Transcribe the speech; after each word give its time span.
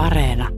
Areena. 0.00 0.48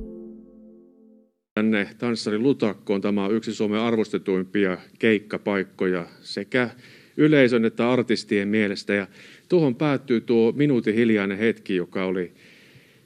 Tänne 1.55 1.89
Tanssari 1.99 2.39
Lutakkoon 2.39 3.01
tämä 3.01 3.25
on 3.25 3.35
yksi 3.35 3.55
Suomen 3.55 3.81
arvostetuimpia 3.81 4.79
keikkapaikkoja 4.99 6.07
sekä 6.21 6.71
yleisön 7.17 7.65
että 7.65 7.91
artistien 7.91 8.49
mielestä. 8.49 8.95
Ja 8.95 9.07
tuohon 9.49 9.75
päättyy 9.75 10.21
tuo 10.21 10.53
minuutin 10.53 10.95
hiljainen 10.95 11.39
hetki, 11.39 11.77
joka 11.77 12.05
oli 12.05 12.33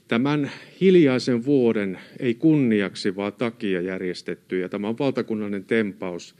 tämän 0.09 0.51
hiljaisen 0.81 1.45
vuoden, 1.45 1.99
ei 2.19 2.35
kunniaksi, 2.35 3.17
vaan 3.17 3.33
takia 3.33 3.81
järjestetty. 3.81 4.61
Ja 4.61 4.69
tämä 4.69 4.89
on 4.89 4.99
valtakunnallinen 4.99 5.65
tempaus. 5.65 6.35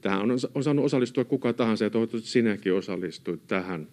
Tähän 0.00 0.20
on, 0.20 0.38
on 0.54 0.64
saanut 0.64 0.84
osallistua 0.84 1.24
kuka 1.24 1.52
tahansa 1.52 1.84
ja 1.84 1.90
toivottavasti 1.90 2.30
sinäkin 2.30 2.74
osallistuit 2.74 3.46
tähän. 3.46 3.88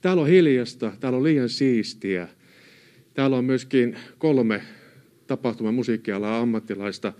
Täällä 0.00 0.22
on 0.22 0.28
hiljasta, 0.28 0.92
täällä 1.00 1.16
on 1.16 1.24
liian 1.24 1.48
siistiä. 1.48 2.28
Täällä 3.16 3.36
on 3.36 3.44
myöskin 3.44 3.96
kolme 4.18 4.62
tapahtuman 5.26 5.74
musiikkialaa 5.74 6.40
ammattilaista. 6.40 7.12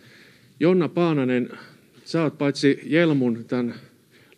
Jonna 0.61 0.89
Paananen, 0.89 1.51
sä 2.05 2.23
oot 2.23 2.39
paitsi 2.39 2.81
Jelmun, 2.85 3.45
tämän 3.49 3.75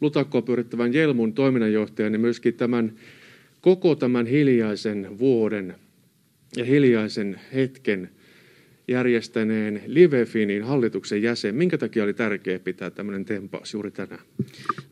lutakkoa 0.01 0.43
pyörittävän 0.43 0.95
Jelmun 0.95 1.33
toiminnanjohtaja, 1.33 2.11
niin 2.11 2.21
myöskin 2.21 2.55
tämän 2.55 2.93
koko 3.61 3.95
tämän 3.95 4.27
hiljaisen 4.27 5.19
vuoden 5.19 5.75
ja 6.57 6.65
hiljaisen 6.65 7.41
hetken 7.55 8.11
järjestäneen 8.89 9.83
Livefinin 9.87 10.63
hallituksen 10.63 11.23
jäsen. 11.23 11.55
Minkä 11.55 11.79
takia 11.79 12.05
oli 12.05 12.15
tärkeää 12.15 12.59
pitää 12.59 12.91
tämmöinen 12.91 13.25
tempaus 13.25 13.73
juuri 13.73 13.91
tänään? 13.91 14.23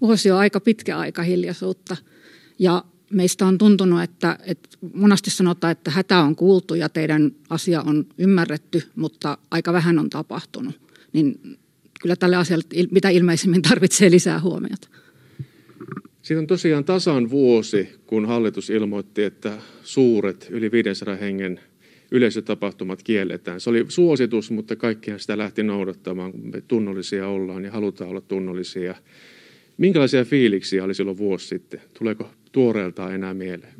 Vuosi 0.00 0.30
on 0.30 0.38
aika 0.38 0.60
pitkä 0.60 0.98
aika 0.98 1.22
hiljaisuutta 1.22 1.96
ja 2.58 2.84
meistä 3.10 3.46
on 3.46 3.58
tuntunut, 3.58 4.02
että, 4.02 4.38
että 4.46 4.68
monasti 4.94 5.30
sanotaan, 5.30 5.70
että 5.70 5.90
hätä 5.90 6.18
on 6.18 6.36
kuultu 6.36 6.74
ja 6.74 6.88
teidän 6.88 7.32
asia 7.50 7.82
on 7.82 8.06
ymmärretty, 8.18 8.82
mutta 8.96 9.38
aika 9.50 9.72
vähän 9.72 9.98
on 9.98 10.10
tapahtunut. 10.10 10.80
Niin 11.12 11.58
kyllä 12.00 12.16
tälle 12.16 12.36
asialle 12.36 12.64
mitä 12.90 13.08
ilmeisimmin 13.08 13.62
tarvitsee 13.62 14.10
lisää 14.10 14.40
huomiota. 14.40 14.88
Siitä 16.22 16.40
on 16.40 16.46
tosiaan 16.46 16.84
tasan 16.84 17.30
vuosi, 17.30 17.88
kun 18.06 18.26
hallitus 18.26 18.70
ilmoitti, 18.70 19.22
että 19.24 19.58
suuret 19.82 20.46
yli 20.50 20.72
500 20.72 21.16
hengen 21.16 21.60
yleisötapahtumat 22.10 23.02
kielletään. 23.02 23.60
Se 23.60 23.70
oli 23.70 23.84
suositus, 23.88 24.50
mutta 24.50 24.76
kaikkihan 24.76 25.20
sitä 25.20 25.38
lähti 25.38 25.62
noudattamaan, 25.62 26.32
kun 26.32 26.50
me 26.52 26.62
tunnollisia 26.68 27.28
ollaan 27.28 27.64
ja 27.64 27.70
halutaan 27.70 28.10
olla 28.10 28.20
tunnollisia. 28.20 28.94
Minkälaisia 29.78 30.24
fiiliksiä 30.24 30.84
oli 30.84 30.94
silloin 30.94 31.18
vuosi 31.18 31.46
sitten? 31.46 31.80
Tuleeko 31.98 32.30
tuoreeltaan 32.52 33.14
enää 33.14 33.34
mieleen? 33.34 33.74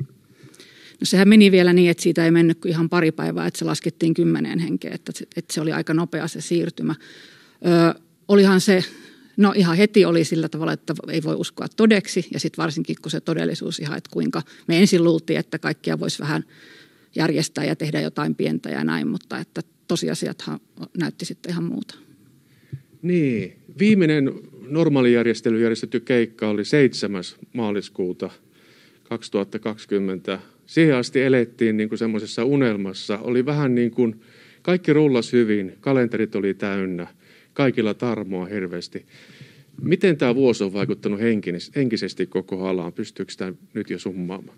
No 0.99 1.03
sehän 1.03 1.27
meni 1.27 1.51
vielä 1.51 1.73
niin, 1.73 1.91
että 1.91 2.03
siitä 2.03 2.25
ei 2.25 2.31
mennyt 2.31 2.65
ihan 2.65 2.89
pari 2.89 3.11
päivää, 3.11 3.47
että 3.47 3.57
se 3.59 3.65
laskettiin 3.65 4.13
kymmeneen 4.13 4.59
henkeä, 4.59 4.91
että, 4.93 5.11
että 5.35 5.53
se 5.53 5.61
oli 5.61 5.71
aika 5.71 5.93
nopea 5.93 6.27
se 6.27 6.41
siirtymä. 6.41 6.95
Ö, 7.65 7.99
olihan 8.27 8.61
se, 8.61 8.83
no 9.37 9.53
ihan 9.55 9.77
heti 9.77 10.05
oli 10.05 10.23
sillä 10.23 10.49
tavalla, 10.49 10.73
että 10.73 10.95
ei 11.07 11.23
voi 11.23 11.35
uskoa 11.35 11.67
todeksi 11.75 12.27
ja 12.33 12.39
sitten 12.39 12.63
varsinkin 12.63 12.95
kun 13.01 13.11
se 13.11 13.21
todellisuus 13.21 13.79
ihan, 13.79 13.97
että 13.97 14.09
kuinka 14.13 14.41
me 14.67 14.79
ensin 14.79 15.03
luultiin, 15.03 15.39
että 15.39 15.59
kaikkia 15.59 15.99
voisi 15.99 16.19
vähän 16.19 16.43
järjestää 17.15 17.65
ja 17.65 17.75
tehdä 17.75 18.01
jotain 18.01 18.35
pientä 18.35 18.69
ja 18.69 18.83
näin, 18.83 19.07
mutta 19.07 19.39
että 19.39 19.61
tosiasiathan 19.87 20.59
näytti 20.99 21.25
sitten 21.25 21.51
ihan 21.51 21.63
muuta. 21.63 21.95
Niin, 23.01 23.57
viimeinen 23.79 24.31
normaalijärjestely 24.69 25.61
järjestetty 25.61 25.99
keikka 25.99 26.49
oli 26.49 26.65
7. 26.65 27.23
maaliskuuta 27.53 28.29
2020. 29.03 30.39
Siihen 30.65 30.95
asti 30.95 31.21
elettiin 31.21 31.77
niin 31.77 31.89
kuin 31.89 31.99
semmoisessa 31.99 32.45
unelmassa. 32.45 33.17
Oli 33.17 33.45
vähän 33.45 33.75
niin 33.75 33.91
kuin, 33.91 34.21
kaikki 34.61 34.93
rullas 34.93 35.33
hyvin, 35.33 35.77
kalenterit 35.81 36.35
oli 36.35 36.53
täynnä, 36.53 37.07
kaikilla 37.53 37.93
tarmoa 37.93 38.45
hirveästi. 38.45 39.05
Miten 39.81 40.17
tämä 40.17 40.35
vuosi 40.35 40.63
on 40.63 40.73
vaikuttanut 40.73 41.19
henkisesti 41.75 42.25
koko 42.25 42.67
alaan? 42.67 42.93
Pystyykö 42.93 43.33
tämä 43.37 43.53
nyt 43.73 43.89
jo 43.89 43.99
summaamaan? 43.99 44.57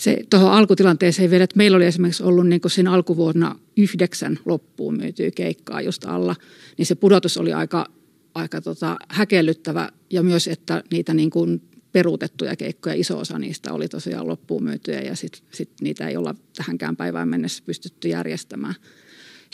se 0.00 0.18
tuohon 0.30 0.52
alkutilanteeseen 0.52 1.30
vielä, 1.30 1.44
että 1.44 1.56
meillä 1.56 1.76
oli 1.76 1.86
esimerkiksi 1.86 2.22
ollut 2.22 2.46
niin 2.46 2.60
kuin 2.60 2.70
siinä 2.70 2.92
alkuvuonna 2.92 3.58
yhdeksän 3.76 4.38
loppuun 4.44 4.96
myytyä 4.96 5.30
keikkaa 5.30 5.80
just 5.80 6.04
alla, 6.04 6.36
niin 6.78 6.86
se 6.86 6.94
pudotus 6.94 7.36
oli 7.36 7.52
aika, 7.52 7.86
aika 8.34 8.60
tota 8.60 8.96
häkellyttävä 9.08 9.88
ja 10.10 10.22
myös, 10.22 10.48
että 10.48 10.82
niitä 10.90 11.14
niin 11.14 11.30
kuin 11.30 11.62
peruutettuja 11.92 12.56
keikkoja, 12.56 12.94
iso 12.94 13.18
osa 13.18 13.38
niistä 13.38 13.72
oli 13.72 13.88
tosiaan 13.88 14.28
loppuun 14.28 14.64
myytyjä 14.64 15.00
ja 15.00 15.16
sitten 15.16 15.42
sit 15.52 15.70
niitä 15.80 16.08
ei 16.08 16.16
olla 16.16 16.34
tähänkään 16.56 16.96
päivään 16.96 17.28
mennessä 17.28 17.62
pystytty 17.66 18.08
järjestämään. 18.08 18.74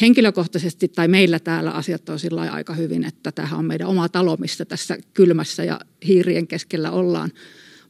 Henkilökohtaisesti 0.00 0.88
tai 0.88 1.08
meillä 1.08 1.38
täällä 1.38 1.70
asiat 1.70 2.08
on 2.08 2.18
sillä 2.18 2.40
aika 2.40 2.74
hyvin, 2.74 3.04
että 3.04 3.32
tämähän 3.32 3.58
on 3.58 3.64
meidän 3.64 3.88
oma 3.88 4.08
talo, 4.08 4.36
missä 4.36 4.64
tässä 4.64 4.98
kylmässä 5.14 5.64
ja 5.64 5.80
hiirien 6.06 6.46
keskellä 6.46 6.90
ollaan 6.90 7.30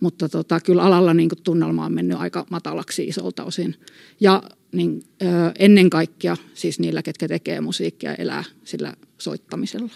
mutta 0.01 0.29
tota, 0.29 0.61
kyllä 0.61 0.83
alalla 0.83 1.15
niin 1.15 1.29
kuin 1.29 1.43
tunnelma 1.43 1.85
on 1.85 1.93
mennyt 1.93 2.19
aika 2.19 2.47
matalaksi 2.51 3.05
isolta 3.05 3.45
osin. 3.45 3.75
Ja 4.21 4.43
niin, 4.73 5.03
ö, 5.23 5.27
ennen 5.59 5.91
kaikkea 5.91 6.37
siis 6.55 6.79
niillä, 6.79 7.03
ketkä 7.03 7.29
tekee 7.29 7.61
musiikkia, 7.61 8.15
elää 8.15 8.45
sillä 8.65 8.95
soittamisella. 9.19 9.93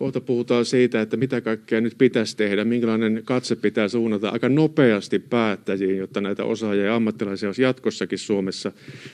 Kohta 0.00 0.20
puhutaan 0.20 0.64
siitä, 0.64 1.00
että 1.00 1.16
mitä 1.16 1.40
kaikkea 1.40 1.80
nyt 1.80 1.94
pitäisi 1.98 2.36
tehdä, 2.36 2.64
minkälainen 2.64 3.22
katse 3.24 3.56
pitää 3.56 3.88
suunnata 3.88 4.28
aika 4.28 4.48
nopeasti 4.48 5.18
päättäjiin, 5.18 5.96
jotta 5.96 6.20
näitä 6.20 6.44
osaajia 6.44 6.84
ja 6.84 6.94
ammattilaisia 6.94 7.48
olisi 7.48 7.62
jatkossakin 7.62 8.18
Suomessa. 8.18 8.72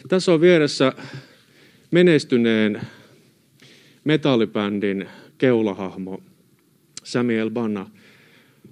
Tässä 0.08 0.32
on 0.32 0.40
vieressä 0.40 0.92
menestyneen 1.90 2.80
metallibändin 4.04 5.08
keulahahmo 5.38 6.22
Samuel 7.04 7.50
Banna– 7.50 7.90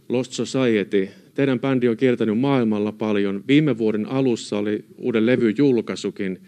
Lost 0.08 0.32
Society. 0.32 1.08
Teidän 1.34 1.60
bändi 1.60 1.88
on 1.88 1.97
kiertänyt 1.97 2.38
maailmalla 2.38 2.92
paljon. 2.92 3.44
Viime 3.48 3.78
vuoden 3.78 4.06
alussa 4.06 4.58
oli 4.58 4.84
uuden 4.97 5.26
levy 5.26 5.54
julkaisukin. 5.58 6.41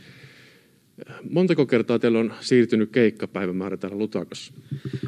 Montako 1.30 1.66
kertaa 1.66 1.98
teillä 1.98 2.18
on 2.18 2.34
siirtynyt 2.40 2.90
keikkapäivämäärä 2.90 3.76
täällä 3.76 3.98
Lutakossa? 3.98 4.52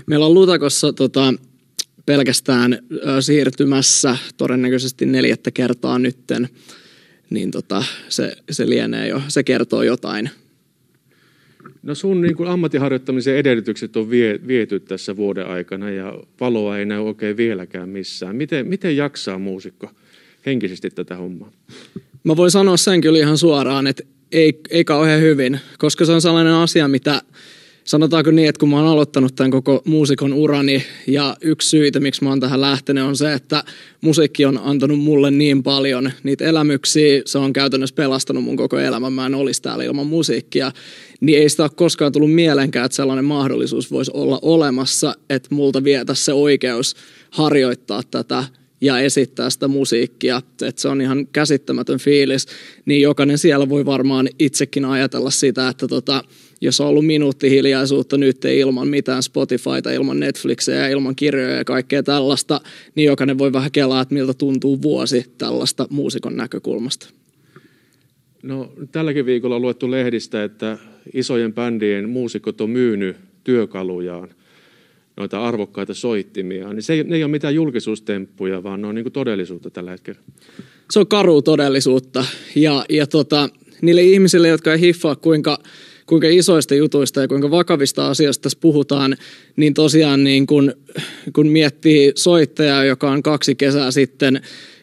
Meillä 0.07 0.27
on 0.27 0.35
Lutakossa 0.35 0.93
tota, 0.93 1.35
pelkästään 2.07 2.73
ö, 2.73 3.23
siirtymässä 3.23 4.17
todennäköisesti 4.37 5.07
neljättä 5.07 5.51
kertaa 5.51 5.99
nytten. 5.99 6.49
Niin 7.31 7.51
tota, 7.51 7.85
se, 8.09 8.37
se 8.51 8.69
lienee 8.69 9.09
jo, 9.09 9.23
se 9.29 9.43
kertoo 9.43 9.83
jotain 9.83 10.31
No 11.83 11.95
sun 11.95 12.21
niin 12.21 12.37
kuin 12.37 12.49
ammattiharjoittamisen 12.49 13.37
edellytykset 13.37 13.97
on 13.97 14.11
vie, 14.11 14.41
viety 14.47 14.81
tässä 14.81 15.17
vuoden 15.17 15.47
aikana 15.47 15.91
ja 15.91 16.19
valoa 16.41 16.79
ei 16.79 16.87
näy 16.87 16.99
oikein 16.99 17.37
vieläkään 17.37 17.89
missään. 17.89 18.37
Miten, 18.37 18.67
miten 18.67 18.97
jaksaa 18.97 19.39
muusikko 19.39 19.91
henkisesti 20.47 20.91
tätä 20.91 21.17
hommaa? 21.17 21.53
Mä 22.25 22.37
voin 22.37 22.51
sanoa 22.51 22.77
sen 22.77 23.01
kyllä 23.01 23.19
ihan 23.19 23.39
suoraan, 23.39 23.87
että 23.87 24.03
ei, 24.33 24.61
ei 24.71 24.85
kauhean 24.85 25.21
hyvin, 25.21 25.61
koska 25.79 26.05
se 26.05 26.13
on 26.13 26.23
sellainen 26.23 26.53
asia, 26.53 26.89
mitä 26.89 27.23
sanotaanko 27.85 28.31
niin, 28.31 28.49
että 28.49 28.61
kun 28.61 28.69
mä 28.69 28.77
oon 28.77 28.87
aloittanut 28.87 29.35
tämän 29.35 29.51
koko 29.51 29.83
muusikon 29.85 30.33
urani 30.33 30.85
ja 31.07 31.37
yksi 31.41 31.69
syitä, 31.69 32.01
miksi 32.01 32.25
mä 32.25 32.31
oon 32.31 32.41
tähän 32.41 32.61
lähtenyt 32.61 33.05
on 33.05 33.17
se, 33.17 33.33
että 33.33 33.65
musiikki 34.01 34.45
on 34.45 34.61
antanut 34.65 34.99
mulle 34.99 35.31
niin 35.31 35.63
paljon 35.63 36.11
niitä 36.23 36.45
elämyksiä, 36.45 37.23
se 37.25 37.39
on 37.39 37.53
käytännössä 37.53 37.95
pelastanut 37.95 38.45
mun 38.45 38.57
koko 38.57 38.79
elämän, 38.79 39.13
mä 39.13 39.27
en 39.27 39.35
olisi 39.35 39.63
täällä 39.63 39.85
ilman 39.85 40.07
musiikkia, 40.07 40.73
niin 41.21 41.39
ei 41.39 41.49
sitä 41.49 41.63
ole 41.63 41.71
koskaan 41.77 42.13
tullut 42.13 42.35
mielenkään, 42.35 42.87
että 42.87 42.97
sellainen 42.97 43.25
mahdollisuus 43.25 43.91
voisi 43.91 44.11
olla 44.15 44.39
olemassa, 44.43 45.15
että 45.31 45.55
multa 45.55 45.85
vietä 45.85 46.15
se 46.15 46.33
oikeus 46.33 46.97
harjoittaa 47.31 48.03
tätä 48.11 48.45
ja 48.81 48.99
esittää 48.99 49.51
sitä 49.51 49.69
musiikkia, 49.69 50.37
että 50.37 50.81
se 50.81 50.89
on 50.89 51.01
ihan 51.01 51.27
käsittämätön 51.27 51.99
fiilis, 51.99 52.47
niin 52.87 53.03
jokainen 53.03 53.39
siellä 53.39 53.69
voi 53.69 53.87
varmaan 53.87 54.29
itsekin 54.39 54.85
ajatella 54.85 55.31
sitä, 55.31 55.69
että 55.69 55.89
tota, 55.89 56.25
jos 56.61 56.81
on 56.81 56.87
ollut 56.87 57.07
minuutti 57.07 57.51
hiljaisuutta 57.51 58.19
nyt 58.19 58.45
ilman 58.45 58.89
mitään 58.89 59.23
Spotifyta, 59.23 59.93
ilman 59.93 60.21
Netflixia, 60.21 60.89
ilman 60.89 61.17
kirjoja 61.17 61.57
ja 61.57 61.65
kaikkea 61.65 62.03
tällaista, 62.03 62.61
niin 62.95 63.07
jokainen 63.07 63.39
voi 63.39 63.53
vähän 63.53 63.73
kelaa, 63.73 64.01
että 64.01 64.15
miltä 64.15 64.35
tuntuu 64.35 64.83
vuosi 64.83 65.25
tällaista 65.39 65.87
muusikon 65.91 66.37
näkökulmasta. 66.37 67.09
No 68.43 68.73
tälläkin 68.93 69.27
viikolla 69.27 69.57
on 69.57 69.63
luettu 69.63 69.91
lehdistä, 69.91 70.45
että 70.45 70.79
isojen 71.13 71.55
bändien 71.55 72.09
muusikot 72.09 72.61
on 72.61 72.71
myynyt 72.71 73.17
työkalujaan, 73.45 74.29
noita 75.19 75.45
arvokkaita 75.45 75.95
soittimia. 75.95 76.73
Niin 76.73 76.83
se 76.83 76.93
ei, 76.93 77.05
ne 77.05 77.17
ei 77.17 77.25
ole 77.25 77.31
mitään 77.31 77.55
julkisuustemppuja, 77.55 78.63
vaan 78.63 78.83
ne 78.83 78.89
on 78.89 78.95
niin 78.95 79.13
todellisuutta 79.13 79.71
tällä 79.71 79.91
hetkellä. 79.91 80.21
Se 80.91 80.99
on 80.99 81.07
karu 81.07 81.43
todellisuutta. 81.43 82.25
Ja, 82.55 82.85
ja 82.89 83.07
tota, 83.07 83.49
niille 83.83 84.03
ihmisille, 84.03 84.49
jotka 84.49 84.73
ei 84.73 84.81
hiffaa, 84.81 85.17
kuinka 85.17 85.59
kuinka 86.07 86.27
isoista 86.31 86.75
jutuista 86.75 87.21
ja 87.21 87.29
kuinka 87.29 87.51
vakavista 87.51 88.09
asioista 88.09 88.43
tässä 88.43 88.59
puhutaan, 88.61 89.17
niin 89.57 89.75
tosiaan 89.75 90.25
niin 90.25 90.47
kun, 90.47 90.75
kun 91.33 91.49
miettii 91.49 92.13
soittajaa, 92.15 92.85
joka 92.85 93.11
on 93.11 93.23
kaksi 93.23 93.55
kesää 93.55 93.91
sitten 93.91 94.41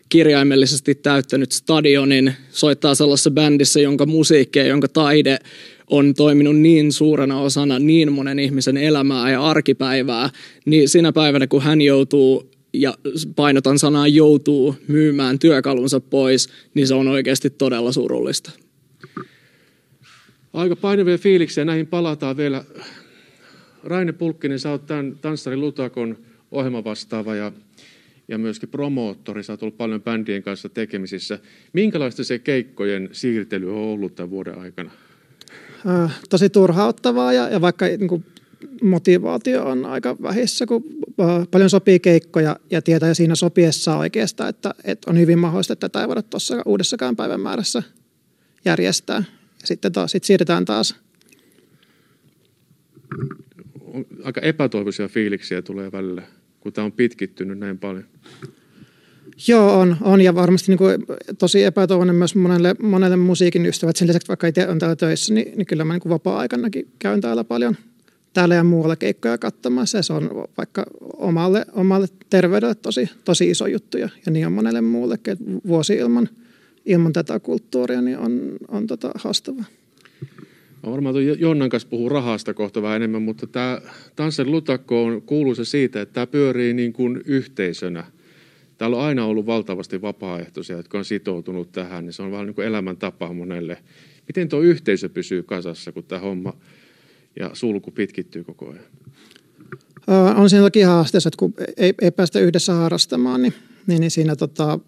kirjaimellisesti 0.10 0.96
täyttänyt 0.96 1.52
stadionin, 1.52 2.34
soittaa 2.50 2.96
sellaisessa 2.96 3.32
bändissä, 3.32 3.80
jonka 3.80 4.06
musiikki 4.06 4.60
ja 4.60 4.66
jonka 4.66 4.88
taide 4.88 5.40
on 5.90 6.14
toiminut 6.14 6.56
niin 6.56 6.92
suurena 6.92 7.40
osana 7.40 7.80
niin 7.80 8.12
monen 8.12 8.40
ihmisen 8.40 8.78
elämää 8.78 9.32
ja 9.32 9.46
arkipäivää, 9.46 10.30
niin 10.66 10.90
siinä 10.90 11.12
päivänä 11.12 11.48
kun 11.48 11.62
hän 11.62 11.82
joutuu 11.82 12.52
ja 12.74 12.94
painotan 13.36 13.80
sanaa 13.80 14.08
joutuu 14.08 14.76
myymään 14.88 15.40
työkalunsa 15.40 16.00
pois, 16.00 16.50
niin 16.74 16.88
se 16.88 16.94
on 16.94 17.08
oikeasti 17.08 17.50
todella 17.50 17.92
surullista. 17.92 18.52
Aika 20.54 20.76
painavia 20.76 21.18
fiiliksiä, 21.18 21.66
näihin 21.66 21.88
palataan 21.88 22.38
vielä. 22.38 22.64
Raine 23.84 24.12
Pulkkinen, 24.12 24.60
sä 24.60 24.72
oot 24.72 24.86
tämän 24.86 25.18
Tanssari 25.22 25.58
Lutakon 25.58 26.18
ohjelma 26.52 26.84
vastaava 26.84 27.36
ja, 27.36 27.52
ja 28.28 28.38
myöskin 28.38 28.70
promoottori. 28.70 29.44
Sä 29.44 29.54
oot 29.54 29.62
ollut 29.64 29.78
paljon 29.78 30.02
bändien 30.02 30.44
kanssa 30.44 30.70
tekemisissä. 30.70 31.40
Minkälaista 31.74 32.24
se 32.24 32.40
keikkojen 32.40 33.10
siirtely 33.12 33.72
on 33.72 33.78
ollut 33.78 34.16
tämän 34.16 34.30
vuoden 34.30 34.60
aikana? 34.60 34.92
Tosi 36.30 36.50
turhauttavaa 36.50 37.34
ja, 37.34 37.50
ja 37.50 37.62
vaikka 37.62 37.86
niin 37.86 38.08
kuin 38.08 38.26
motivaatio 38.82 39.66
on 39.66 39.86
aika 39.86 40.18
vähissä, 40.22 40.66
kun 40.66 40.84
paljon 41.52 41.70
sopii 41.70 42.00
keikkoja 42.00 42.56
ja 42.72 42.82
tietää 42.82 43.14
siinä 43.14 43.36
sopiessa 43.36 43.98
oikeastaan, 43.98 44.50
että, 44.50 44.74
että 44.84 45.12
on 45.12 45.20
hyvin 45.20 45.40
mahdollista, 45.40 45.74
että 45.74 45.90
tätä 45.90 46.02
ei 46.02 46.08
voida 46.08 46.22
tuossa 46.22 46.62
uudessakaan 46.66 47.16
päivämäärässä 47.16 47.84
järjestää. 48.66 49.24
Ja 49.62 49.68
sitten 49.68 49.92
taas, 49.92 50.12
sit 50.12 50.24
siirretään 50.24 50.66
taas. 50.66 50.96
Aika 54.24 54.42
epätoivoisia 54.42 55.08
fiiliksiä 55.08 55.62
tulee 55.62 55.92
välillä, 55.92 56.24
kun 56.60 56.74
tämä 56.74 56.86
on 56.86 56.92
pitkittynyt 56.92 57.58
näin 57.58 57.78
paljon. 57.78 58.06
Joo, 59.48 59.80
on, 59.80 59.98
on 60.02 60.22
ja 60.22 60.36
varmasti 60.36 60.72
niin 60.72 60.78
kuin, 60.78 61.06
tosi 61.40 61.64
epätoivoinen 61.64 62.16
myös 62.16 62.36
monelle, 62.36 62.76
monelle 62.82 63.16
musiikin 63.16 63.66
ystävät. 63.66 63.96
Sen 63.96 64.08
lisäksi, 64.08 64.28
vaikka 64.28 64.48
itse 64.48 64.68
on 64.68 64.80
täällä 64.80 64.96
töissä, 64.96 65.34
niin, 65.34 65.58
niin 65.58 65.66
kyllä 65.66 65.86
mä 65.86 65.94
niin 65.94 66.02
kuin 66.02 66.10
vapaa-aikanakin 66.10 66.88
käyn 67.00 67.22
täällä 67.22 67.44
paljon 67.44 67.76
täällä 68.34 68.56
ja 68.56 68.64
muualla 68.64 68.96
keikkoja 68.96 69.38
katsomassa. 69.38 69.98
Ja 69.98 70.04
se 70.04 70.14
on 70.14 70.30
vaikka 70.58 70.86
omalle, 71.18 71.66
omalle 71.74 72.08
terveydelle 72.30 72.76
tosi, 72.76 73.10
tosi 73.26 73.50
iso 73.50 73.68
juttu 73.68 73.98
ja, 73.98 74.10
ja 74.26 74.32
niin 74.32 74.48
on 74.48 74.54
monelle 74.54 74.82
muullekin. 74.82 75.34
Että 75.34 75.46
vuosi 75.68 75.96
ilman, 75.96 76.30
ilman 76.86 77.14
tätä 77.14 77.40
kulttuuria 77.40 78.02
niin 78.02 78.18
on, 78.18 78.52
on 78.68 78.88
tota 78.88 79.12
haastavaa. 79.16 79.66
Mä 80.86 80.92
varmaan 80.92 81.16
Jonnan 81.40 81.70
kanssa 81.70 81.90
puhuu 81.90 82.10
rahasta 82.10 82.54
kohta 82.54 82.82
vähän 82.82 82.96
enemmän, 82.96 83.22
mutta 83.22 83.48
tämä 83.48 83.82
Tansser 84.16 84.48
Lutakko 84.48 85.04
on 85.04 85.22
kuuluisa 85.22 85.66
siitä, 85.66 86.02
että 86.02 86.14
tämä 86.14 86.28
pyörii 86.28 86.74
niin 86.74 86.94
kuin 86.94 87.22
yhteisönä– 87.26 88.04
Täällä 88.78 88.98
on 88.98 89.04
aina 89.04 89.26
ollut 89.26 89.46
valtavasti 89.46 90.02
vapaaehtoisia, 90.02 90.78
jotka 90.78 90.98
on 90.98 91.06
sitoutunut 91.06 91.72
tähän, 91.72 92.06
niin 92.06 92.14
se 92.14 92.22
on 92.22 92.32
vähän 92.32 92.46
niin 92.46 92.56
kuin 92.56 92.68
elämäntapa 92.68 93.34
monelle. 93.34 93.78
Miten 94.28 94.50
tuo 94.50 94.60
yhteisö 94.60 95.10
pysyy 95.10 95.44
kasassa, 95.44 95.92
kun 95.92 96.04
tämä 96.04 96.22
homma 96.22 96.54
ja 97.40 97.50
sulku 97.54 97.92
pitkittyy 97.92 98.44
koko 98.44 98.70
ajan? 98.70 98.84
On 100.36 100.50
siinä 100.50 100.64
toki 100.64 100.82
haasteessa, 100.82 101.28
että 101.28 101.38
kun 101.38 101.54
ei, 101.78 101.94
ei 102.02 102.12
päästä 102.12 102.40
yhdessä 102.40 102.74
harrastamaan, 102.74 103.42
niin, 103.42 103.54
niin, 103.88 104.00
niin 104.00 104.12
siinä 104.12 104.36
tota, 104.36 104.80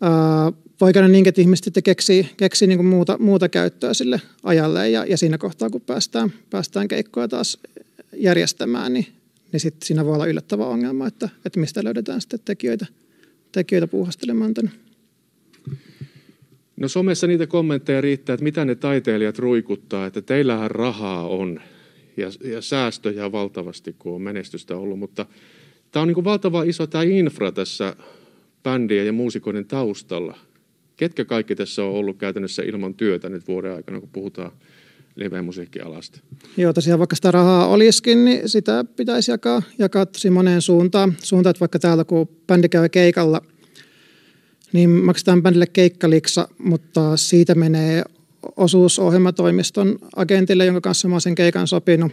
ää, 0.00 0.52
voi 0.80 0.92
käydä 0.92 1.08
niin, 1.08 1.28
että 1.28 1.40
ihmiset 1.40 1.74
keksii, 1.84 2.30
keksii 2.36 2.68
niin 2.68 2.84
muuta, 2.84 3.18
muuta 3.18 3.48
käyttöä 3.48 3.94
sille 3.94 4.20
ajalle 4.42 4.90
ja, 4.90 5.04
ja 5.04 5.18
siinä 5.18 5.38
kohtaa, 5.38 5.70
kun 5.70 5.80
päästään, 5.80 6.32
päästään 6.50 6.88
keikkoja 6.88 7.28
taas 7.28 7.58
järjestämään, 8.12 8.92
niin, 8.92 9.06
niin 9.52 9.60
sitten 9.60 9.86
siinä 9.86 10.04
voi 10.04 10.14
olla 10.14 10.26
yllättävä 10.26 10.66
ongelma, 10.66 11.06
että, 11.06 11.28
että 11.44 11.60
mistä 11.60 11.84
löydetään 11.84 12.20
sitten 12.20 12.40
tekijöitä– 12.44 12.86
tekijöitä 13.52 13.86
puuhastelemaan 13.86 14.54
tänne. 14.54 14.70
No 16.76 16.88
somessa 16.88 17.26
niitä 17.26 17.46
kommentteja 17.46 18.00
riittää, 18.00 18.34
että 18.34 18.44
mitä 18.44 18.64
ne 18.64 18.74
taiteilijat 18.74 19.38
ruikuttaa, 19.38 20.06
että 20.06 20.22
teillähän 20.22 20.70
rahaa 20.70 21.28
on 21.28 21.60
ja, 22.16 22.28
ja 22.44 22.60
säästöjä 22.60 23.32
valtavasti, 23.32 23.96
kun 23.98 24.14
on 24.14 24.22
menestystä 24.22 24.76
ollut, 24.76 24.98
mutta 24.98 25.26
tämä 25.90 26.02
on 26.02 26.08
niin 26.08 26.24
valtava 26.24 26.62
iso 26.62 26.86
tämä 26.86 27.04
infra 27.04 27.52
tässä 27.52 27.96
bändien 28.62 29.06
ja 29.06 29.12
muusikoiden 29.12 29.66
taustalla. 29.66 30.38
Ketkä 30.96 31.24
kaikki 31.24 31.56
tässä 31.56 31.84
on 31.84 31.92
ollut 31.92 32.18
käytännössä 32.18 32.62
ilman 32.62 32.94
työtä 32.94 33.28
nyt 33.28 33.48
vuoden 33.48 33.74
aikana, 33.74 34.00
kun 34.00 34.08
puhutaan 34.12 34.52
live-musiikkialasta? 35.16 36.20
Joo, 36.56 36.72
tosiaan 36.72 36.98
vaikka 36.98 37.16
sitä 37.16 37.30
rahaa 37.30 37.66
olisikin, 37.66 38.24
niin 38.24 38.48
sitä 38.48 38.84
pitäisi 38.96 39.30
jakaa, 39.30 39.62
jakaa 39.78 40.06
tosi 40.06 40.30
moneen 40.30 40.62
suuntaan. 40.62 41.16
Suuntaan, 41.22 41.50
että 41.50 41.60
vaikka 41.60 41.78
täällä 41.78 42.04
kun 42.04 42.28
bändi 42.46 42.68
käy 42.68 42.88
keikalla, 42.88 43.42
niin 44.72 44.90
maksetaan 44.90 45.42
bändille 45.42 45.66
keikkaliksa, 45.66 46.48
mutta 46.58 47.16
siitä 47.16 47.54
menee 47.54 48.02
osuus 48.56 48.98
ohjelmatoimiston 48.98 49.98
agentille, 50.16 50.66
jonka 50.66 50.80
kanssa 50.80 51.08
mä 51.08 51.20
sen 51.20 51.34
keikan 51.34 51.66
sopinut. 51.66 52.12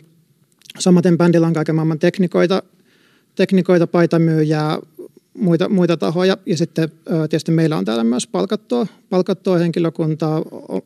Samaten 0.79 1.17
bändillä 1.17 1.47
on 1.47 1.53
kaiken 1.53 1.75
maailman 1.75 1.99
teknikoita, 1.99 2.63
teknikoita 3.35 3.87
paitamyyjää, 3.87 4.79
muita, 5.33 5.69
muita 5.69 5.97
tahoja. 5.97 6.37
Ja 6.45 6.57
sitten 6.57 6.89
tietysti 7.29 7.51
meillä 7.51 7.77
on 7.77 7.85
täällä 7.85 8.03
myös 8.03 8.27
palkattua, 8.27 8.87
palkattua 9.09 9.57
henkilökuntaa, 9.57 10.41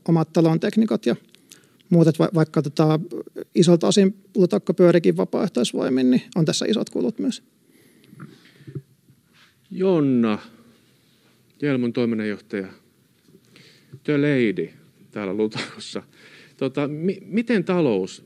omat 0.07 0.33
talon 0.33 0.59
teknikot 0.59 1.05
ja 1.05 1.15
muut, 1.91 2.07
että 2.07 2.29
vaikka 2.33 2.61
tota, 2.61 2.99
isolta 3.55 3.87
osin 3.87 4.15
lutakka 4.35 4.73
pyörikin 4.73 5.17
vapaaehtoisvoimin, 5.17 6.11
niin 6.11 6.21
on 6.35 6.45
tässä 6.45 6.65
isot 6.65 6.89
kulut 6.89 7.19
myös. 7.19 7.43
Jonna, 9.71 10.39
Jelmon 11.61 11.93
toiminnanjohtaja, 11.93 12.67
The 14.03 14.17
Lady 14.17 14.69
täällä 15.11 15.33
Lutakossa. 15.33 16.03
Tota, 16.57 16.87
mi- 16.87 17.21
miten 17.25 17.63
talous 17.63 18.23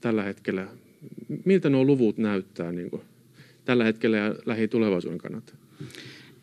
tällä 0.00 0.22
hetkellä, 0.22 0.68
miltä 1.44 1.70
nuo 1.70 1.84
luvut 1.84 2.18
näyttää 2.18 2.72
niin 2.72 2.90
kuin, 2.90 3.02
tällä 3.64 3.84
hetkellä 3.84 4.16
ja 4.16 4.34
lähitulevaisuuden 4.46 5.18
kannalta? 5.18 5.52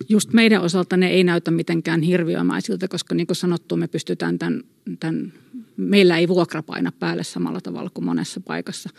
Just 0.09 0.33
meidän 0.33 0.61
osalta 0.61 0.97
ne 0.97 1.09
ei 1.09 1.23
näytä 1.23 1.51
mitenkään 1.51 2.01
hirviömäisiltä, 2.01 2.87
koska 2.87 3.15
niin 3.15 3.27
kuin 3.27 3.37
sanottu, 3.37 3.77
me 3.77 3.87
pystytään 3.87 4.39
tämän, 4.39 4.63
tämän 4.99 5.33
meillä 5.77 6.17
ei 6.17 6.27
vuokra 6.27 6.63
paina 6.63 6.91
päälle 6.91 7.23
samalla 7.23 7.61
tavalla 7.61 7.89
kuin 7.93 8.05
monessa 8.05 8.39
paikassa. 8.39 8.89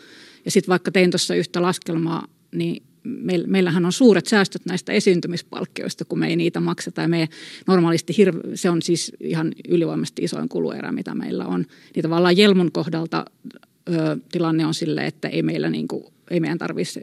Ja 0.45 0.51
sitten 0.51 0.69
vaikka 0.71 0.91
tein 0.91 1.11
tuossa 1.11 1.35
yhtä 1.35 1.61
laskelmaa, 1.61 2.27
niin 2.51 2.83
meillähän 3.47 3.85
on 3.85 3.91
suuret 3.91 4.25
säästöt 4.25 4.65
näistä 4.65 4.93
esiintymispalkkioista, 4.93 6.05
kun 6.05 6.19
me 6.19 6.27
ei 6.27 6.35
niitä 6.35 6.59
makseta. 6.59 7.01
Ja 7.01 7.07
me 7.07 7.29
normaalisti 7.67 8.17
hirve, 8.17 8.39
se 8.55 8.69
on 8.69 8.81
siis 8.81 9.11
ihan 9.19 9.51
ylivoimaisesti 9.69 10.23
isoin 10.23 10.49
kuluerä, 10.49 10.91
mitä 10.91 11.15
meillä 11.15 11.45
on. 11.45 11.65
Niin 11.95 12.03
tavallaan 12.03 12.37
Jelmun 12.37 12.71
kohdalta 12.71 13.25
ö, 13.89 14.17
tilanne 14.31 14.65
on 14.65 14.73
sille, 14.73 15.05
että 15.05 15.27
ei 15.27 15.43
meillä 15.43 15.69
niin 15.69 15.87
kuin, 15.87 16.03
ei 16.31 16.39
meidän 16.39 16.57
tarvitsisi, 16.57 17.01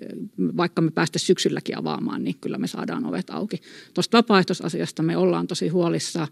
vaikka 0.57 0.83
me 0.83 0.91
päästä 0.91 1.19
syksylläkin 1.19 1.79
avaamaan, 1.79 2.25
niin 2.25 2.37
kyllä 2.41 2.59
me 2.59 2.67
saadaan 2.67 3.07
ovet 3.07 3.31
auki. 3.31 3.61
Tuosta 3.95 4.19
vapaaehtoisasiasta 4.19 5.03
me 5.03 5.17
ollaan 5.17 5.47
tosi 5.47 5.69
huolissa, 5.69 6.29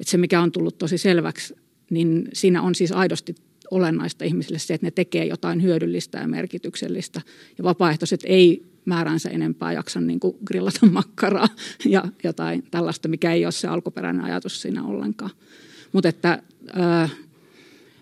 että 0.00 0.10
se 0.10 0.16
mikä 0.16 0.40
on 0.40 0.52
tullut 0.52 0.78
tosi 0.78 0.98
selväksi 0.98 1.54
niin 1.92 2.28
siinä 2.32 2.62
on 2.62 2.74
siis 2.74 2.92
aidosti 2.92 3.34
olennaista 3.70 4.24
ihmisille 4.24 4.58
se, 4.58 4.74
että 4.74 4.86
ne 4.86 4.90
tekee 4.90 5.24
jotain 5.24 5.62
hyödyllistä 5.62 6.18
ja 6.18 6.28
merkityksellistä. 6.28 7.20
Ja 7.58 7.64
vapaaehtoiset 7.64 8.20
ei 8.24 8.62
määränsä 8.84 9.30
enempää 9.30 9.72
jaksa 9.72 10.00
niin 10.00 10.20
kuin 10.20 10.36
grillata 10.44 10.86
makkaraa 10.90 11.48
ja 11.84 12.04
jotain 12.24 12.64
tällaista, 12.70 13.08
mikä 13.08 13.32
ei 13.32 13.44
ole 13.46 13.52
se 13.52 13.68
alkuperäinen 13.68 14.24
ajatus 14.24 14.62
siinä 14.62 14.84
ollenkaan. 14.84 15.30
Mutta 15.92 16.08
että 16.08 16.42
ää, 16.72 17.08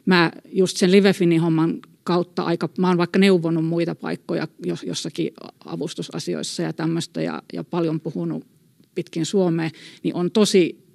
mä 0.07 0.33
just 0.53 0.77
sen 0.77 0.93
Livefinin 0.93 1.41
homman 1.41 1.79
kautta 2.05 2.43
aika, 2.43 2.69
mä 2.79 2.89
oon 2.89 2.99
vaikka 2.99 3.19
neuvonut 3.19 3.65
muita 3.65 3.95
paikkoja 3.95 4.49
jossakin 4.87 5.33
avustusasioissa 5.65 6.63
ja 6.63 6.73
tämmöistä 6.73 7.23
ja, 7.23 7.43
ja 7.53 7.65
paljon 7.65 8.01
puhunut 8.01 8.47
pitkin 8.95 9.27
Suomea, 9.27 9.71
niin 10.03 10.15
on 10.15 10.31
tosi 10.31 10.90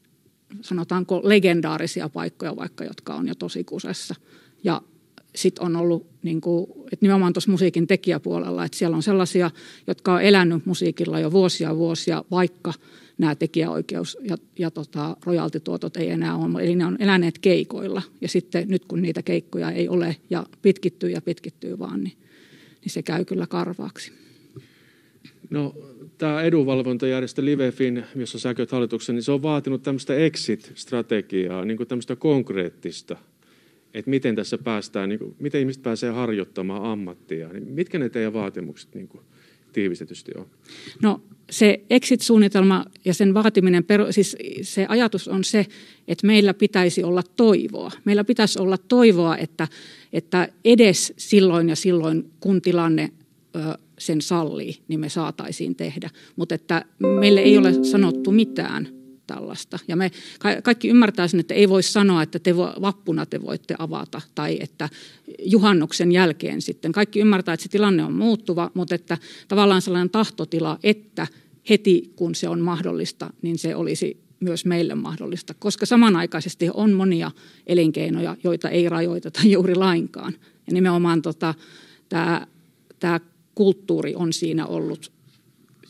sanotaanko 0.61 1.21
legendaarisia 1.23 2.09
paikkoja 2.09 2.55
vaikka, 2.55 2.83
jotka 2.83 3.15
on 3.15 3.27
jo 3.27 3.35
tosi 3.35 3.63
kusessa. 3.63 4.15
Ja 4.63 4.81
sitten 5.35 5.65
on 5.65 5.75
ollut 5.75 6.07
niin 6.23 6.41
kuin, 6.41 6.67
että 6.83 6.97
nimenomaan 7.01 7.33
tuossa 7.33 7.51
musiikin 7.51 7.87
tekijäpuolella, 7.87 8.65
että 8.65 8.77
siellä 8.77 8.95
on 8.95 9.03
sellaisia, 9.03 9.51
jotka 9.87 10.13
on 10.13 10.21
elänyt 10.21 10.65
musiikilla 10.65 11.19
jo 11.19 11.31
vuosia 11.31 11.75
vuosia, 11.75 12.23
vaikka 12.31 12.73
nämä 13.17 13.35
tekijäoikeus- 13.35 14.17
ja, 14.21 14.37
ja 14.59 14.71
tota, 14.71 15.17
rojaltituotot 15.25 15.97
ei 15.97 16.09
enää 16.09 16.35
ole, 16.35 16.63
eli 16.63 16.75
ne 16.75 16.85
on 16.85 16.97
eläneet 16.99 17.39
keikoilla. 17.39 18.01
Ja 18.21 18.27
sitten 18.27 18.67
nyt 18.67 18.85
kun 18.85 19.01
niitä 19.01 19.21
keikkoja 19.21 19.71
ei 19.71 19.89
ole 19.89 20.15
ja 20.29 20.45
pitkittyy 20.61 21.09
ja 21.09 21.21
pitkittyy 21.21 21.79
vaan, 21.79 22.03
niin, 22.03 22.17
niin 22.81 22.91
se 22.91 23.01
käy 23.01 23.25
kyllä 23.25 23.47
karvaaksi. 23.47 24.11
No 25.49 25.73
tämä 26.17 26.41
edunvalvontajärjestö 26.41 27.45
Livefin, 27.45 28.03
jossa 28.15 28.39
sä 28.39 28.55
hallituksen, 28.71 29.15
niin 29.15 29.23
se 29.23 29.31
on 29.31 29.41
vaatinut 29.41 29.83
tämmöistä 29.83 30.15
exit-strategiaa, 30.15 31.65
niin 31.65 31.77
kuin 31.77 31.87
tämmöistä 31.87 32.15
konkreettista, 32.15 33.17
että 33.93 34.09
miten 34.09 34.35
tässä 34.35 34.57
päästään, 34.57 35.09
niin 35.09 35.19
kuin, 35.19 35.35
miten 35.39 35.61
ihmiset 35.61 35.83
pääsee 35.83 36.11
harjoittamaan 36.11 36.83
ammattia. 36.83 37.47
Niin 37.47 37.67
mitkä 37.67 37.99
ne 37.99 38.09
teidän 38.09 38.33
vaatimukset 38.33 38.95
niin 38.95 39.07
kuin 39.07 39.23
tiivistetysti 39.73 40.31
on? 40.37 40.45
No 41.01 41.21
se 41.49 41.81
exit-suunnitelma 41.89 42.85
ja 43.05 43.13
sen 43.13 43.33
vaatiminen, 43.33 43.85
siis 44.09 44.37
se 44.61 44.85
ajatus 44.89 45.27
on 45.27 45.43
se, 45.43 45.65
että 46.07 46.27
meillä 46.27 46.53
pitäisi 46.53 47.03
olla 47.03 47.23
toivoa. 47.35 47.91
Meillä 48.05 48.23
pitäisi 48.23 48.59
olla 48.59 48.77
toivoa, 48.77 49.37
että, 49.37 49.67
että 50.13 50.49
edes 50.65 51.13
silloin 51.17 51.69
ja 51.69 51.75
silloin, 51.75 52.31
kun 52.39 52.61
tilanne 52.61 53.11
sen 53.97 54.21
sallii, 54.21 54.75
niin 54.87 54.99
me 54.99 55.09
saataisiin 55.09 55.75
tehdä. 55.75 56.09
Mutta 56.35 56.55
että 56.55 56.85
meille 57.19 57.39
ei 57.39 57.57
ole 57.57 57.83
sanottu 57.83 58.31
mitään 58.31 58.87
tällaista. 59.27 59.79
Ja 59.87 59.95
me 59.95 60.11
kaikki 60.63 60.87
ymmärtää 60.87 61.27
sen, 61.27 61.39
että 61.39 61.53
ei 61.53 61.69
voi 61.69 61.83
sanoa, 61.83 62.23
että 62.23 62.39
te 62.39 62.57
vappuna 62.57 63.25
te 63.25 63.41
voitte 63.41 63.75
avata 63.79 64.21
tai 64.35 64.57
että 64.59 64.89
juhannuksen 65.45 66.11
jälkeen 66.11 66.61
sitten. 66.61 66.91
Kaikki 66.91 67.19
ymmärtää, 67.19 67.53
että 67.53 67.63
se 67.63 67.69
tilanne 67.69 68.03
on 68.03 68.13
muuttuva, 68.13 68.71
mutta 68.73 68.95
että 68.95 69.17
tavallaan 69.47 69.81
sellainen 69.81 70.09
tahtotila, 70.09 70.79
että 70.83 71.27
heti 71.69 72.13
kun 72.15 72.35
se 72.35 72.49
on 72.49 72.59
mahdollista, 72.59 73.33
niin 73.41 73.57
se 73.57 73.75
olisi 73.75 74.25
myös 74.39 74.65
meille 74.65 74.95
mahdollista, 74.95 75.53
koska 75.53 75.85
samanaikaisesti 75.85 76.69
on 76.73 76.93
monia 76.93 77.31
elinkeinoja, 77.67 78.37
joita 78.43 78.69
ei 78.69 78.89
rajoiteta 78.89 79.41
juuri 79.53 79.75
lainkaan. 79.75 80.33
Ja 80.67 80.73
nimenomaan 80.73 81.21
tota, 81.21 81.53
tämä, 82.09 82.47
kulttuuri 83.55 84.15
on 84.15 84.33
siinä 84.33 84.65
ollut 84.65 85.12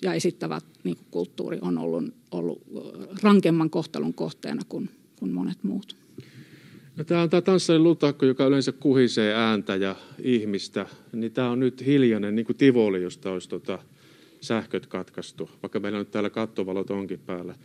ja 0.01 0.13
esittävä 0.13 0.61
niin 0.83 0.97
kulttuuri 1.11 1.57
on 1.61 1.77
ollut, 1.77 2.03
ollut 2.31 2.61
rankemman 3.23 3.69
kohtelun 3.69 4.13
kohteena 4.13 4.61
kuin, 4.69 4.89
kuin 5.19 5.31
monet 5.31 5.63
muut. 5.63 5.95
No, 6.97 7.03
tämä 7.03 7.21
on 7.21 7.29
tämä 7.29 7.41
tanssarin 7.41 7.83
lutakko, 7.83 8.25
joka 8.25 8.45
yleensä 8.45 8.71
kuhisee 8.71 9.33
ääntä 9.33 9.75
ja 9.75 9.95
ihmistä. 10.19 10.85
Niin 11.13 11.31
tämä 11.31 11.49
on 11.49 11.59
nyt 11.59 11.85
hiljainen, 11.85 12.35
niin 12.35 12.45
kuin 12.45 12.57
Tivoli, 12.57 13.01
josta 13.01 13.31
olisi 13.31 13.49
tota 13.49 13.79
sähköt 14.41 14.87
katkaistu, 14.87 15.49
vaikka 15.63 15.79
meillä 15.79 15.99
nyt 15.99 16.11
täällä 16.11 16.29
kattovalot 16.29 16.89
onkin 16.89 17.19
päällä. 17.19 17.55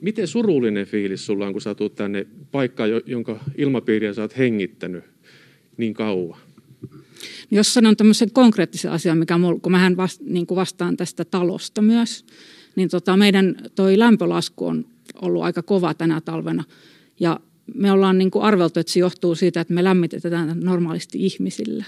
Miten 0.00 0.28
surullinen 0.28 0.86
fiilis 0.86 1.26
sulla 1.26 1.46
on, 1.46 1.52
kun 1.52 1.62
sä 1.62 1.74
tänne 1.94 2.26
paikkaan, 2.52 2.90
jonka 3.06 3.40
ilmapiiriä 3.56 4.12
sä 4.12 4.22
oot 4.22 4.38
hengittänyt 4.38 5.04
niin 5.76 5.94
kauan? 5.94 6.38
Jos 7.50 7.74
sanon 7.74 7.96
tämmöisen 7.96 8.30
konkreettisen 8.32 8.90
asian, 8.90 9.18
mikä 9.18 9.38
mulla, 9.38 9.60
kun 9.60 9.72
mähän 9.72 9.96
vast, 9.96 10.20
niin 10.20 10.46
kuin 10.46 10.56
vastaan 10.56 10.96
tästä 10.96 11.24
talosta 11.24 11.82
myös, 11.82 12.24
niin 12.76 12.88
tota, 12.88 13.16
meidän 13.16 13.56
toi 13.74 13.98
lämpölasku 13.98 14.66
on 14.66 14.86
ollut 15.22 15.42
aika 15.42 15.62
kova 15.62 15.94
tänä 15.94 16.20
talvena. 16.20 16.64
Ja 17.20 17.40
me 17.74 17.92
ollaan 17.92 18.18
niin 18.18 18.30
kuin 18.30 18.44
arveltu, 18.44 18.80
että 18.80 18.92
se 18.92 19.00
johtuu 19.00 19.34
siitä, 19.34 19.60
että 19.60 19.74
me 19.74 19.84
lämmitetään 19.84 20.60
normaalisti 20.60 21.26
ihmisillä. 21.26 21.84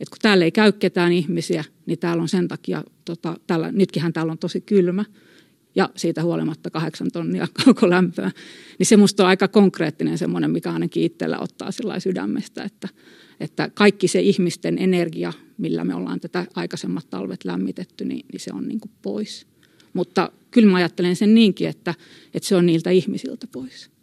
Et 0.00 0.08
kun 0.08 0.18
täällä 0.22 0.44
ei 0.44 0.52
käy 0.52 0.72
ketään 0.72 1.12
ihmisiä, 1.12 1.64
niin 1.86 1.98
täällä 1.98 2.22
on 2.22 2.28
sen 2.28 2.48
takia, 2.48 2.84
tota, 3.04 3.36
täällä, 3.46 3.72
nytkinhän 3.72 4.12
täällä 4.12 4.32
on 4.32 4.38
tosi 4.38 4.60
kylmä 4.60 5.04
ja 5.76 5.90
siitä 5.96 6.22
huolimatta 6.22 6.70
kahdeksan 6.70 7.10
tonnia 7.12 7.48
koko 7.64 7.90
lämpöä. 7.90 8.30
Niin 8.78 8.86
se 8.86 8.96
musta 8.96 9.22
on 9.22 9.28
aika 9.28 9.48
konkreettinen 9.48 10.18
semmoinen, 10.18 10.50
mikä 10.50 10.72
ainakin 10.72 11.02
itsellä 11.02 11.38
ottaa 11.38 11.70
sydämestä, 11.98 12.62
että, 12.62 12.88
että 13.40 13.70
kaikki 13.74 14.08
se 14.08 14.20
ihmisten 14.20 14.78
energia, 14.78 15.32
millä 15.58 15.84
me 15.84 15.94
ollaan 15.94 16.20
tätä 16.20 16.46
aikaisemmat 16.54 17.10
talvet 17.10 17.44
lämmitetty, 17.44 18.04
niin, 18.04 18.26
niin 18.32 18.40
se 18.40 18.50
on 18.54 18.68
niin 18.68 18.80
kuin 18.80 18.90
pois. 19.02 19.46
Mutta 19.92 20.32
kyllä 20.50 20.70
mä 20.70 20.76
ajattelen 20.76 21.16
sen 21.16 21.34
niinkin, 21.34 21.68
että, 21.68 21.94
että 22.34 22.48
se 22.48 22.56
on 22.56 22.66
niiltä 22.66 22.90
ihmisiltä 22.90 23.46
pois. 23.52 23.95